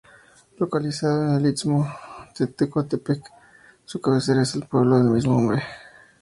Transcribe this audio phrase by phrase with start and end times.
[0.57, 1.87] Localizado en el istmo
[2.35, 3.23] de Tehuantepec,
[3.85, 5.61] su cabecera es el pueblo del mismo nombre.